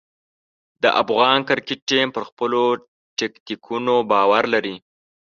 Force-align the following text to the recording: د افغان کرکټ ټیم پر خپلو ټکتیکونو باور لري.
د 0.83 0.85
افغان 1.01 1.39
کرکټ 1.47 1.79
ټیم 1.89 2.07
پر 2.15 2.23
خپلو 2.29 2.63
ټکتیکونو 3.17 3.93
باور 4.11 4.43
لري. 4.53 4.75